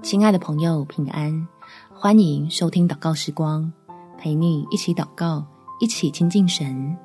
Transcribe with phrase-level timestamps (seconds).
[0.00, 1.46] 亲爱的朋友，平安！
[1.92, 3.70] 欢迎收听祷告时光，
[4.16, 5.44] 陪你一起祷告，
[5.80, 6.96] 一起亲近神。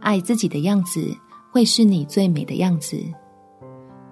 [0.00, 1.00] 爱自己的样子，
[1.50, 3.02] 会是你最美的样子。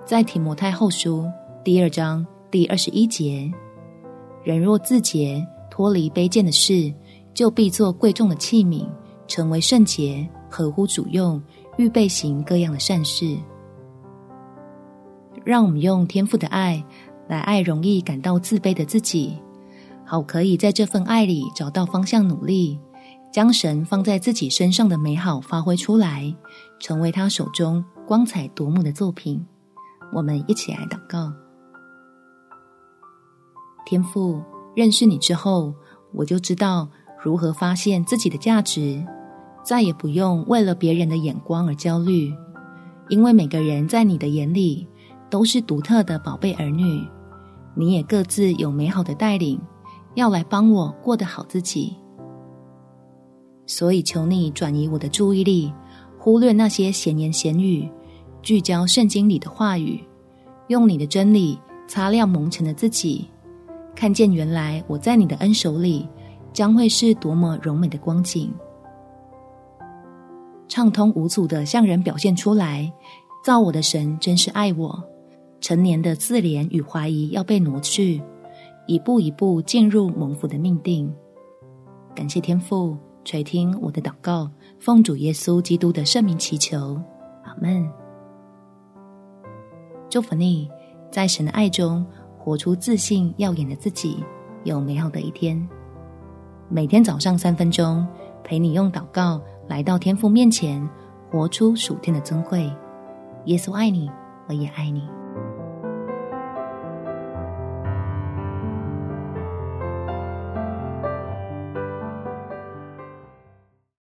[0.05, 1.30] 在提摩太后书
[1.62, 3.53] 第二章第二十一节，
[4.43, 6.93] 人若自洁，脱离卑贱的事，
[7.34, 8.89] 就必做贵重的器皿，
[9.29, 11.41] 成为圣洁，合乎主用，
[11.77, 13.37] 预备行各样的善事。
[15.45, 16.83] 让我们用天赋的爱
[17.29, 19.37] 来爱容易感到自卑的自己，
[20.05, 22.79] 好可以在这份爱里找到方向，努力
[23.33, 26.33] 将神放在自己身上的美好发挥出来，
[26.79, 29.45] 成为他手中光彩夺目的作品。
[30.12, 31.33] 我们一起来祷告：
[33.84, 34.41] 天父，
[34.77, 35.75] 认识你之后，
[36.12, 36.89] 我就知道
[37.20, 39.05] 如何发现自己的价值，
[39.65, 42.33] 再也不用为了别人的眼光而焦虑，
[43.09, 44.87] 因为每个人在你的眼里。
[45.29, 47.05] 都是独特的宝贝儿女，
[47.78, 49.60] 你也各自有美好的带领，
[50.14, 51.94] 要来帮我过得好自己。
[53.66, 55.72] 所以求你转移我的注意力，
[56.19, 57.86] 忽略那些闲言闲语，
[58.41, 60.02] 聚焦圣经里的话语，
[60.69, 63.28] 用你的真理擦亮蒙尘的自己，
[63.94, 66.08] 看见原来我在你的恩手里
[66.52, 68.50] 将会是多么柔美的光景，
[70.66, 72.91] 畅通无阻的向人表现出来，
[73.44, 75.02] 造我的神真是爱我。
[75.67, 78.22] 成年的自怜与怀疑要被挪去，
[78.86, 81.12] 一步一步进入蒙福的命定。
[82.14, 87.03] 感谢天父垂听我的祷告，奉主耶稣基督的圣名祈求，
[87.42, 87.84] 阿门。
[90.09, 90.70] 祝福你，
[91.11, 92.06] 在神的爱中
[92.39, 94.22] 活出自信耀眼的自己，
[94.62, 95.69] 有美好的一天。
[96.69, 98.06] 每天早上三分钟，
[98.44, 100.89] 陪你用祷告来到天父面前，
[101.28, 102.72] 活出属天的尊贵。
[103.47, 104.09] 耶稣爱你，
[104.47, 105.03] 我也爱你。